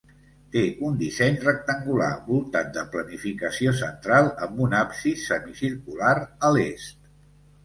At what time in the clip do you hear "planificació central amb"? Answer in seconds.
2.95-4.65